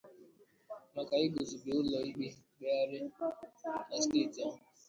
[0.95, 2.99] maka igùzòbè ụlọ ikpe mkpegharị
[3.91, 4.57] na steeti ahụ